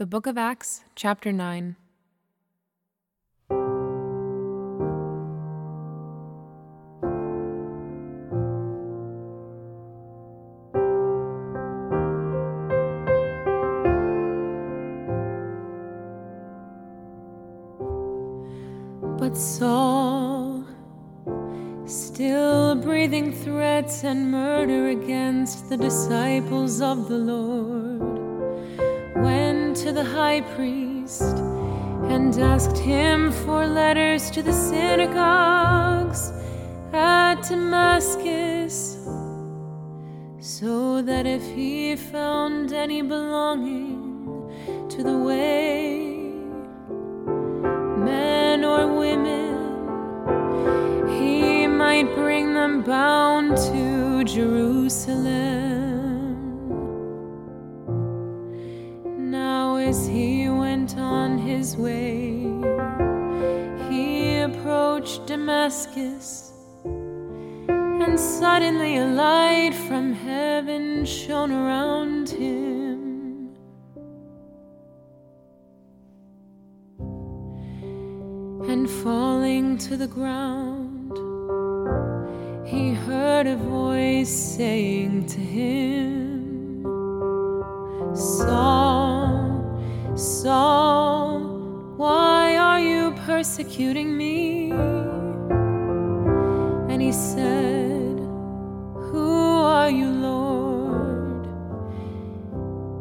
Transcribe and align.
The 0.00 0.06
Book 0.06 0.26
of 0.26 0.38
Acts, 0.38 0.82
Chapter 0.96 1.30
9. 1.30 1.76
But 19.18 19.36
Saul, 19.36 20.64
still 21.84 22.74
breathing 22.76 23.34
threats 23.34 24.02
and 24.04 24.30
murder 24.32 24.88
against 24.88 25.68
the 25.68 25.76
disciples 25.76 26.80
of 26.80 27.10
the 27.10 27.18
Lord, 27.18 27.79
to 29.80 29.92
the 29.92 30.04
high 30.04 30.42
priest 30.54 31.22
and 32.12 32.38
asked 32.38 32.76
him 32.76 33.32
for 33.32 33.66
letters 33.66 34.30
to 34.30 34.42
the 34.42 34.52
synagogues 34.52 36.32
at 36.92 37.36
Damascus, 37.48 38.98
so 40.38 41.00
that 41.00 41.24
if 41.24 41.42
he 41.54 41.96
found 41.96 42.74
any 42.74 43.00
belonging 43.00 44.86
to 44.90 45.02
the 45.02 45.16
way, 45.16 46.20
men 48.04 48.62
or 48.62 48.86
women, 48.98 49.56
he 51.18 51.66
might 51.66 52.14
bring 52.14 52.52
them 52.52 52.82
bound 52.82 53.56
to 53.56 54.24
Jerusalem. 54.24 55.69
His 61.70 61.76
way, 61.76 62.30
he 63.88 64.38
approached 64.40 65.26
Damascus, 65.26 66.52
and 66.84 68.18
suddenly 68.18 68.96
a 68.96 69.06
light 69.06 69.74
from 69.86 70.12
heaven 70.12 71.04
shone 71.04 71.52
around 71.52 72.28
him. 72.30 72.98
And 78.68 78.90
falling 78.90 79.78
to 79.78 79.96
the 79.96 80.08
ground, 80.08 81.16
he 82.66 82.94
heard 82.94 83.46
a 83.46 83.56
voice 83.56 84.30
saying 84.30 85.26
to 85.26 85.38
him, 85.38 86.82
Saul, 88.14 89.62
Saul, 90.16 91.29
why 92.00 92.56
are 92.56 92.80
you 92.80 93.12
persecuting 93.26 94.16
me? 94.16 94.70
And 96.90 97.02
he 97.02 97.12
said, 97.12 98.16
Who 99.10 99.60
are 99.60 99.90
you, 99.90 100.08
Lord? 100.08 101.46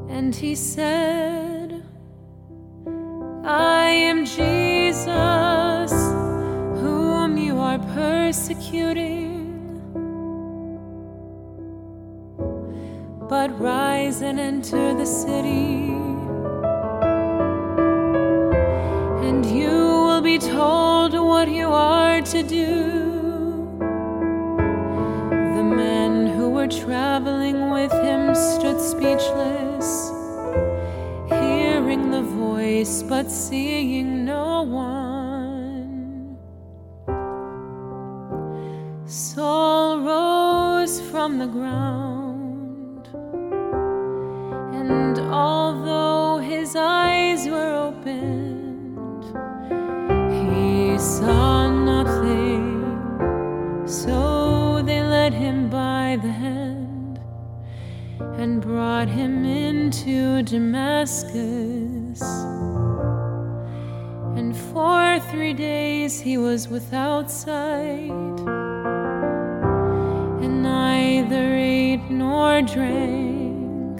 And 0.10 0.36
he 0.36 0.54
said, 0.54 1.82
I 3.46 3.86
am 4.10 4.26
Jesus, 4.26 5.92
whom 6.82 7.38
you 7.38 7.58
are 7.58 7.80
persecuting. 7.96 9.30
But 13.30 13.58
rise 13.58 14.22
and 14.22 14.42
enter 14.42 14.94
the 14.94 15.06
city, 15.06 16.09
traveling 26.70 27.72
with 27.72 27.92
him 27.92 28.36
stood 28.36 28.80
speechless 28.80 30.12
hearing 31.30 32.12
the 32.12 32.22
voice 32.22 33.04
but 33.04 33.30
seeing 33.30 34.26
no 34.26 34.64
one. 34.64 36.38
Saul 39.06 40.02
rose 40.02 41.02
from 41.10 41.40
the 41.40 41.48
ground, 41.48 42.09
and 58.20 58.62
brought 58.62 59.08
him 59.08 59.46
into 59.46 60.44
Damascus. 60.44 62.22
And 64.36 64.56
for 64.56 65.20
three 65.32 65.54
days 65.54 66.20
he 66.20 66.38
was 66.38 66.68
without 66.68 67.30
sight, 67.30 68.40
and 70.44 70.64
neither 70.64 71.56
ate 71.56 72.10
nor 72.10 72.62
drank. 72.62 74.00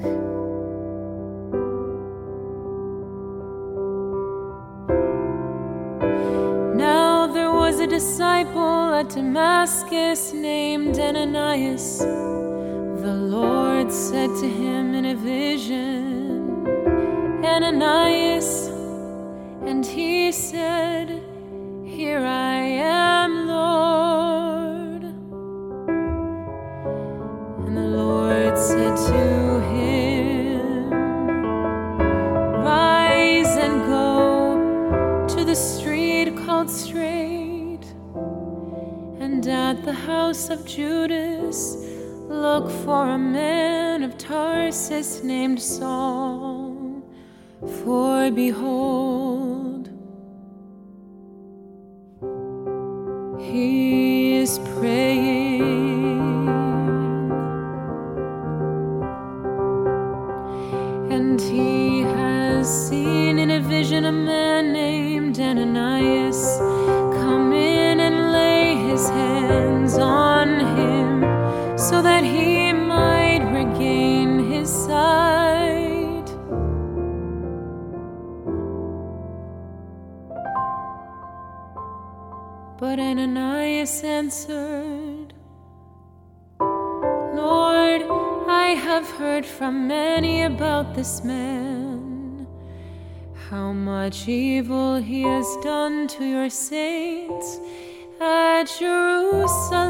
Now 6.76 7.28
there 7.28 7.52
was 7.52 7.80
a 7.80 7.88
disciple 7.88 8.94
at 8.94 9.10
Damascus 9.10 10.34
named 10.34 10.98
Ananias. 10.98 12.02
The 13.10 13.16
Lord 13.16 13.92
said 13.92 14.30
to 14.36 14.48
him 14.48 14.94
in 14.94 15.06
a 15.06 15.16
vision, 15.16 16.64
Ananias, 17.44 18.68
and 19.66 19.84
he 19.84 20.32
said, 20.32 21.20
Here 21.84 22.20
I 22.20 22.54
am, 22.54 23.48
Lord. 23.48 25.04
And 27.66 27.76
the 27.76 27.90
Lord 27.98 28.56
said 28.56 28.96
to 28.96 29.60
him, 29.74 30.92
Rise 32.64 33.58
and 33.58 33.88
go 33.88 35.26
to 35.30 35.44
the 35.44 35.56
street 35.56 36.38
called 36.46 36.70
Straight, 36.70 37.86
and 39.20 39.48
at 39.48 39.84
the 39.84 39.94
house 39.94 40.52
of 40.52 40.64
Judas 40.64 41.79
look 42.40 42.70
for 42.86 43.06
a 43.06 43.18
man 43.18 44.02
of 44.02 44.18
Tarsus 44.18 45.24
named 45.24 45.62
Saul. 45.62 47.04
For 47.84 48.32
behold, 48.32 49.19
But 82.80 82.98
Ananias 82.98 84.04
answered, 84.06 85.34
Lord, 86.62 88.04
I 88.48 88.74
have 88.82 89.06
heard 89.18 89.46
from 89.46 89.86
many 89.86 90.44
about 90.44 90.96
this 90.96 91.22
man, 91.22 92.48
how 93.50 93.74
much 93.74 94.30
evil 94.30 94.96
he 94.96 95.24
has 95.24 95.46
done 95.62 96.08
to 96.08 96.24
your 96.24 96.50
saints 96.50 97.60
at 98.22 98.64
Jerusalem. 98.80 99.90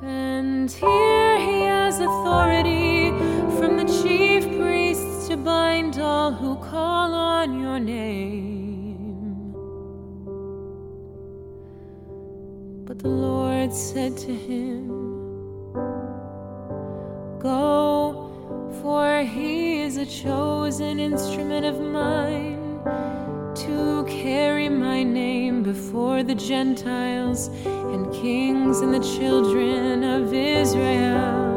And 0.00 0.70
here 0.70 1.38
he 1.40 1.62
has 1.62 1.98
authority 1.98 3.10
from 3.58 3.78
the 3.78 3.86
chief 4.00 4.44
priests 4.56 5.26
to 5.26 5.36
bind 5.36 5.98
all 5.98 6.30
who 6.30 6.54
call 6.54 7.12
on 7.12 7.58
your 7.58 7.80
name. 7.80 8.75
The 13.06 13.12
Lord 13.12 13.72
said 13.72 14.16
to 14.18 14.34
him, 14.34 14.88
Go, 17.38 18.28
for 18.82 19.22
he 19.22 19.80
is 19.82 19.96
a 19.96 20.06
chosen 20.06 20.98
instrument 20.98 21.64
of 21.66 21.80
mine 21.80 22.80
to 23.54 24.04
carry 24.08 24.68
my 24.68 25.04
name 25.04 25.62
before 25.62 26.24
the 26.24 26.34
Gentiles 26.34 27.46
and 27.94 28.12
kings 28.12 28.80
and 28.80 28.92
the 28.92 29.06
children 29.16 30.02
of 30.02 30.34
Israel. 30.34 31.55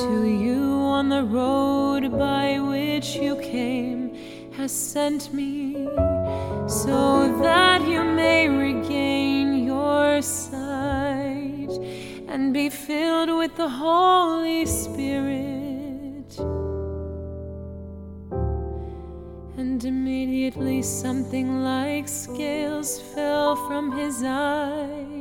To 0.00 0.24
you 0.24 0.62
on 0.98 1.10
the 1.10 1.22
road 1.24 2.10
by 2.18 2.58
which 2.58 3.16
you 3.16 3.36
came 3.36 4.14
has 4.56 4.72
sent 4.72 5.34
me 5.34 5.86
so 6.66 7.36
that 7.42 7.86
you 7.86 8.02
may 8.02 8.48
regain 8.48 9.66
your 9.66 10.22
sight 10.22 11.70
and 12.28 12.54
be 12.54 12.70
filled 12.70 13.28
with 13.36 13.54
the 13.56 13.68
Holy 13.68 14.64
Spirit. 14.64 16.30
And 19.58 19.84
immediately 19.84 20.80
something 20.80 21.62
like 21.62 22.08
scales 22.08 22.98
fell 23.12 23.54
from 23.68 23.92
his 23.92 24.22
eyes. 24.24 25.19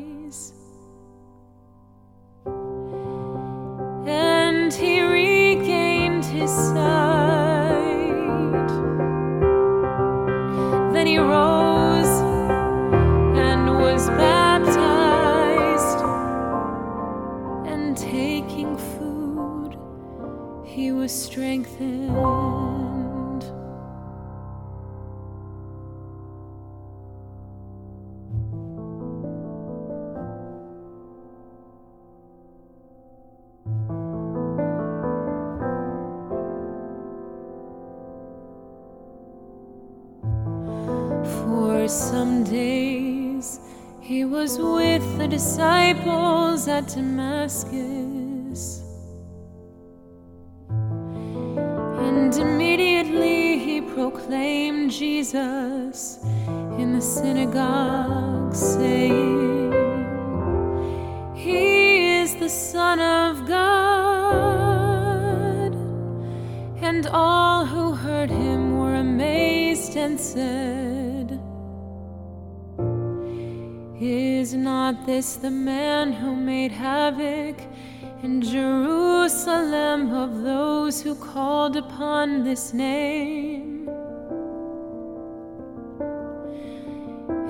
Some 41.90 42.44
days 42.44 43.60
he 44.00 44.24
was 44.24 44.60
with 44.60 45.18
the 45.18 45.28
disciples 45.28 46.68
at 46.68 46.88
Damascus. 46.88 48.84
And 50.70 52.34
immediately 52.36 53.58
he 53.58 53.82
proclaimed 53.82 54.92
Jesus 54.92 56.20
in 56.78 56.94
the 56.94 57.02
synagogue, 57.02 58.56
saying, 58.56 59.74
He 61.36 62.20
is 62.22 62.36
the 62.36 62.50
Son 62.50 63.00
of 63.00 63.48
God. 63.48 64.30
And 66.82 67.08
all 67.08 67.66
who 67.66 67.94
heard 67.94 68.30
him 68.30 68.78
were 68.78 68.96
amazed 68.96 69.96
and 69.96 70.20
said, 70.20 71.09
Is 74.50 74.56
not 74.56 75.06
this 75.06 75.36
the 75.36 75.52
man 75.52 76.12
who 76.12 76.36
made 76.36 76.72
havoc 76.72 77.62
in 78.24 78.42
Jerusalem 78.42 80.12
of 80.12 80.42
those 80.42 81.04
who 81.04 81.14
called 81.14 81.78
upon 81.78 82.44
this 82.44 82.74
name? 82.74 83.88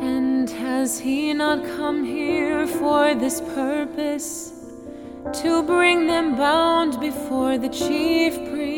And 0.01 0.49
has 0.49 0.99
he 0.99 1.33
not 1.33 1.63
come 1.77 2.03
here 2.03 2.67
for 2.67 3.15
this 3.15 3.39
purpose? 3.55 4.51
To 5.41 5.63
bring 5.63 6.05
them 6.05 6.35
bound 6.35 6.99
before 6.99 7.57
the 7.57 7.69
chief 7.69 8.35
priests. 8.51 8.68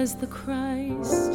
Was 0.00 0.14
the 0.14 0.26
Christ. 0.26 1.32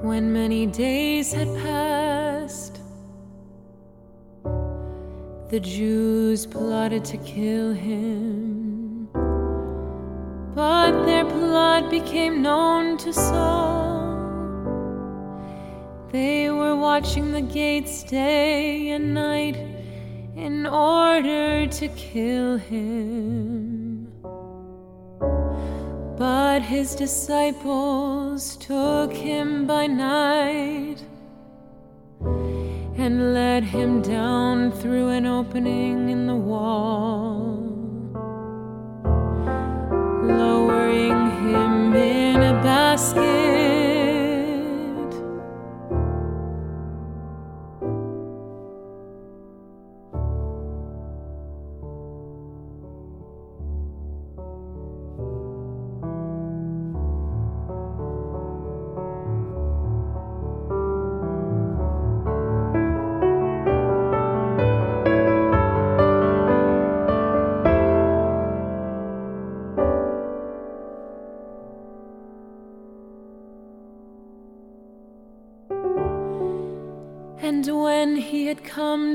When 0.00 0.32
many 0.32 0.64
days 0.68 1.34
had 1.34 1.48
passed, 1.56 1.95
the 5.48 5.60
Jews 5.60 6.44
plotted 6.44 7.04
to 7.04 7.16
kill 7.18 7.72
him. 7.72 9.08
But 10.54 11.04
their 11.04 11.24
plot 11.24 11.88
became 11.88 12.42
known 12.42 12.96
to 12.98 13.12
Saul. 13.12 13.86
They 16.10 16.50
were 16.50 16.74
watching 16.74 17.30
the 17.30 17.42
gates 17.42 18.02
day 18.02 18.90
and 18.90 19.14
night 19.14 19.56
in 20.34 20.66
order 20.66 21.66
to 21.68 21.88
kill 21.88 22.56
him. 22.56 24.12
But 26.18 26.62
his 26.62 26.96
disciples 26.96 28.56
took 28.56 29.12
him 29.12 29.66
by 29.66 29.86
night 29.86 31.04
and 32.98 33.34
led 33.34 33.62
him 33.64 34.00
down 34.02 34.72
through 34.72 35.08
an 35.08 35.26
opening 35.26 36.08
in 36.08 36.26
the 36.26 36.34
wall, 36.34 37.65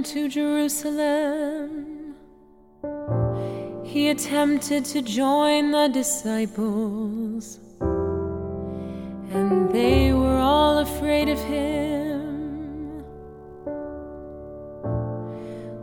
To 0.03 0.27
Jerusalem, 0.27 2.15
he 3.83 4.09
attempted 4.09 4.83
to 4.85 5.01
join 5.03 5.69
the 5.71 5.89
disciples, 5.89 7.59
and 9.31 9.71
they 9.71 10.11
were 10.11 10.39
all 10.39 10.79
afraid 10.79 11.29
of 11.29 11.39
him. 11.39 13.03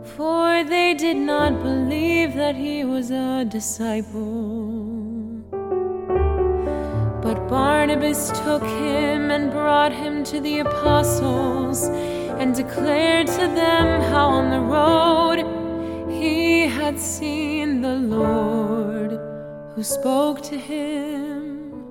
For 0.03 0.65
they 0.65 0.93
did 0.95 1.17
not 1.17 1.63
believe 1.63 2.35
that 2.35 2.55
he 2.55 2.83
was 2.83 3.11
a 3.11 3.45
disciple. 3.45 4.99
But 7.21 7.47
Barnabas 7.47 8.31
took 8.43 8.63
him 8.63 9.31
and 9.31 9.49
brought 9.49 9.93
him 9.93 10.25
to 10.25 10.41
the 10.41 10.59
apostles 10.59 11.89
and 12.39 12.55
declared 12.55 13.27
to 13.27 13.47
them 13.61 14.01
how 14.11 14.27
on 14.29 14.49
the 14.49 14.59
road 14.59 15.39
he 16.09 16.61
had 16.67 16.97
seen 16.97 17.81
the 17.81 17.95
Lord 17.95 19.11
who 19.75 19.83
spoke 19.83 20.41
to 20.43 20.57
him, 20.57 21.85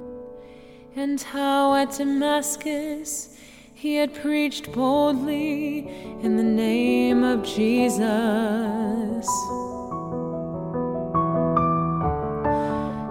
and 0.97 1.21
how 1.21 1.75
at 1.75 1.93
Damascus 1.93 3.37
he 3.75 3.97
had 3.97 4.15
preached 4.15 4.73
boldly 4.73 5.89
in 6.23 6.37
the 6.37 6.43
name 6.43 7.23
of 7.23 7.45
Jesus. 7.45 9.27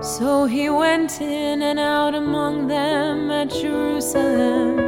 So 0.02 0.46
he 0.46 0.70
went 0.70 1.22
in 1.22 1.62
and 1.62 1.80
out 1.80 2.16
among 2.16 2.68
them 2.68 3.30
at 3.30 3.50
Jerusalem, 3.50 4.87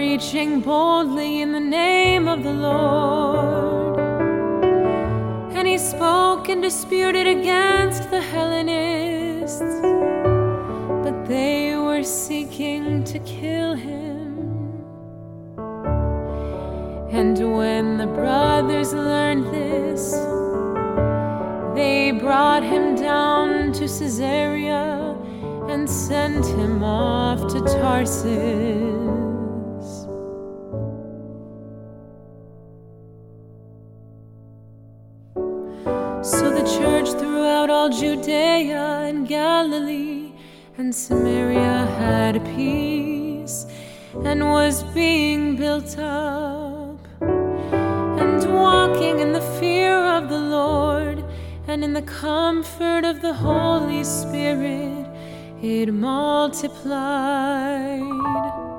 preaching 0.00 0.62
boldly 0.62 1.42
in 1.42 1.52
the 1.52 1.60
name 1.60 2.26
of 2.26 2.42
the 2.42 2.50
Lord. 2.50 4.00
And 5.52 5.68
he 5.68 5.76
spoke 5.76 6.48
and 6.48 6.62
disputed 6.62 7.26
against 7.26 8.10
the 8.10 8.22
Hellenists, 8.22 9.82
but 11.04 11.26
they 11.28 11.76
were 11.76 12.02
seeking 12.02 13.04
to 13.04 13.18
kill 13.18 13.74
him. 13.74 14.38
And 17.10 17.36
when 17.58 17.98
the 17.98 18.06
brothers 18.06 18.94
learned 18.94 19.52
this, 19.52 20.12
they 21.74 22.12
brought 22.12 22.62
him 22.62 22.94
down 22.94 23.72
to 23.74 23.80
Caesarea 23.80 25.14
and 25.68 25.86
sent 25.86 26.46
him 26.46 26.82
off 26.82 27.52
to 27.52 27.60
Tarsus. 27.60 29.29
Judea 38.00 39.04
and 39.08 39.28
Galilee 39.28 40.32
and 40.78 40.94
Samaria 40.94 41.84
had 41.98 42.42
peace 42.56 43.66
and 44.24 44.42
was 44.42 44.82
being 44.94 45.56
built 45.56 45.98
up 45.98 46.98
and 47.20 48.54
walking 48.54 49.20
in 49.20 49.34
the 49.34 49.42
fear 49.60 49.94
of 49.94 50.30
the 50.30 50.38
Lord 50.38 51.22
and 51.68 51.84
in 51.84 51.92
the 51.92 52.00
comfort 52.00 53.04
of 53.04 53.20
the 53.20 53.34
Holy 53.34 54.02
Spirit 54.02 55.06
it 55.60 55.92
multiplied. 55.92 58.69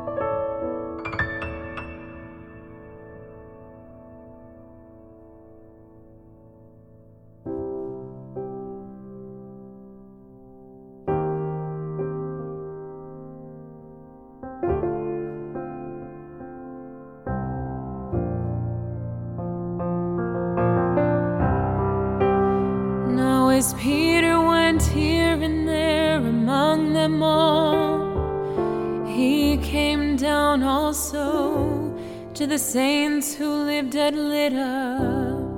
As 23.52 23.74
Peter 23.74 24.40
went 24.40 24.82
here 24.82 25.42
and 25.42 25.68
there 25.68 26.18
among 26.18 26.94
them 26.94 27.22
all, 27.22 29.06
he 29.06 29.58
came 29.58 30.16
down 30.16 30.64
also 30.64 31.94
to 32.34 32.48
the 32.48 32.58
saints 32.58 33.34
who 33.34 33.66
lived 33.66 33.96
at 33.96 34.14
Lydda. 34.14 35.50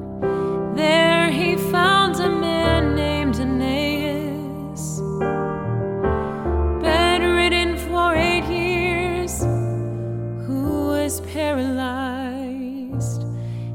There 0.75 1.29
he 1.29 1.55
found 1.55 2.19
a 2.19 2.29
man 2.29 2.95
named 2.95 3.35
Aeneas, 3.35 4.99
bedridden 6.81 7.77
for 7.77 8.15
eight 8.15 8.45
years, 8.45 9.43
who 10.47 10.87
was 10.87 11.21
paralyzed. 11.21 13.21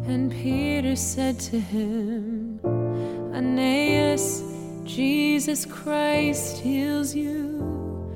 And 0.09 0.33
Peter 0.33 0.97
said 0.97 1.39
to 1.51 1.61
him, 1.61 2.48
Aeneas, 3.39 4.43
Jesus 4.83 5.65
Christ 5.65 6.59
heals 6.59 7.15
you. 7.15 8.11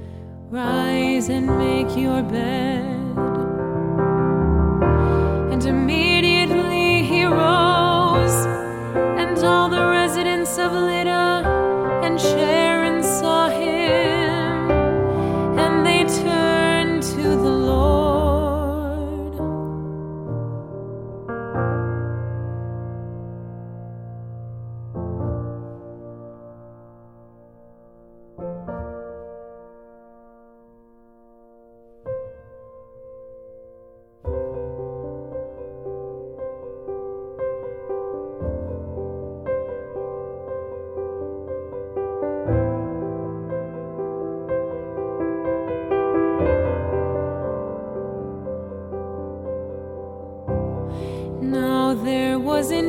Rise 0.51 1.29
and 1.29 1.47
make 1.47 1.97
your 1.97 2.25
bed. 2.25 3.52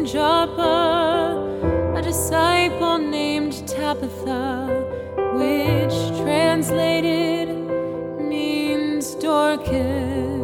Joppa 0.05 1.93
a 1.95 2.01
disciple 2.01 2.98
named 2.98 3.65
Tabitha, 3.65 4.67
which 5.33 6.19
translated 6.22 7.50
means 8.19 9.15
Dorcas. 9.15 10.42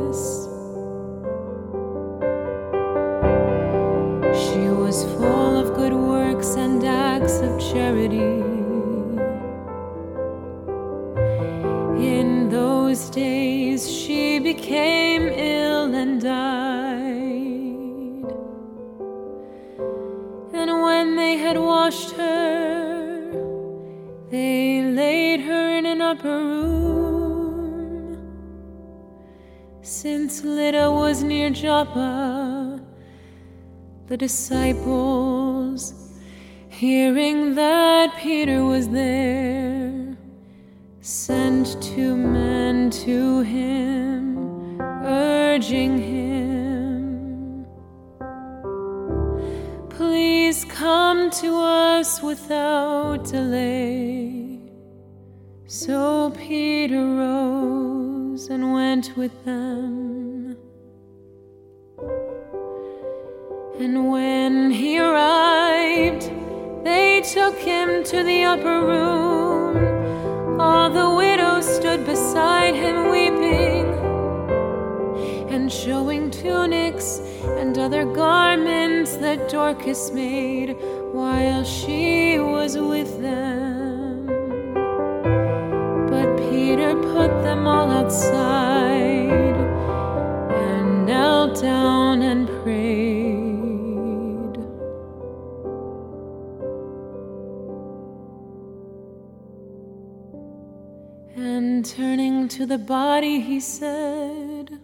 Since 29.89 30.43
Lydda 30.43 30.91
was 30.91 31.24
near 31.24 31.50
Joppa, 31.50 32.79
the 34.05 34.15
disciples, 34.15 35.96
hearing 36.69 37.55
that 37.55 38.15
Peter 38.15 38.63
was 38.63 38.88
there, 38.89 40.15
sent 41.01 41.81
two 41.81 42.15
men 42.15 42.91
to 42.91 43.41
him, 43.41 44.79
urging 44.79 45.98
him, 45.98 47.65
Please 49.89 50.65
come 50.65 51.31
to 51.31 51.58
us 51.58 52.22
without 52.22 53.24
delay. 53.24 54.60
So 55.65 56.29
Peter 56.38 57.03
rose 57.03 57.88
and 58.48 58.74
went 58.74 59.17
with 59.17 59.43
them. 59.43 60.55
And 63.79 64.10
when 64.12 64.72
he 64.72 64.98
arrived, 65.00 66.31
they 66.86 67.22
took 67.22 67.58
him 67.58 68.03
to 68.05 68.24
the 68.24 68.43
upper 68.46 68.86
room. 68.86 70.60
All 70.60 70.89
the 70.89 71.10
widows 71.15 71.67
stood 71.75 72.05
beside 72.05 72.75
him 72.75 73.10
weeping 73.12 73.88
and 75.53 75.72
showing 75.72 76.31
tunics 76.31 77.19
and 77.60 77.77
other 77.77 78.05
garments 78.05 79.17
that 79.17 79.50
Dorcas 79.50 80.12
made 80.12 80.77
while 81.12 81.63
she 81.65 82.39
was 82.39 82.77
with 82.77 83.22
them. 83.22 83.69
Outside 88.10 89.56
and 90.51 91.06
knelt 91.06 91.62
down 91.62 92.24
and 92.24 92.48
prayed. 92.63 92.88
And 101.36 101.86
turning 101.86 102.48
to 102.48 102.66
the 102.66 102.80
body, 102.80 103.42
he 103.42 103.60
said, 103.60 104.80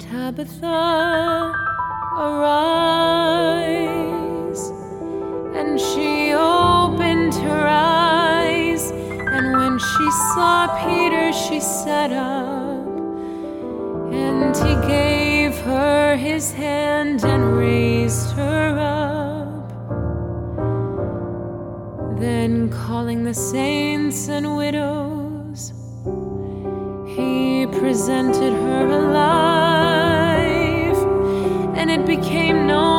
Tabitha, 0.00 1.54
arise. 2.18 3.03
She 11.48 11.60
sat 11.60 12.10
up. 12.12 12.86
And 14.12 14.56
he 14.56 14.74
gave 14.88 15.56
her 15.58 16.16
his 16.16 16.52
hand 16.52 17.22
and 17.24 17.56
raised 17.56 18.32
her 18.32 18.78
up. 18.78 19.68
Then, 22.18 22.70
calling 22.70 23.24
the 23.24 23.34
saints 23.34 24.28
and 24.28 24.56
widows, 24.56 25.72
he 27.14 27.66
presented 27.66 28.52
her 28.52 28.86
alive, 29.02 30.96
and 31.76 31.90
it 31.90 32.06
became 32.06 32.66
known 32.66 32.93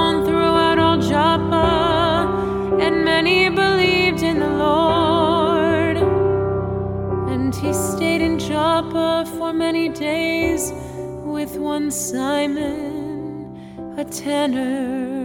for 9.46 9.54
many 9.54 9.90
days 9.90 10.74
with 11.24 11.56
one 11.58 11.92
Simon, 11.92 13.56
a 13.96 14.04
tanner. 14.04 15.25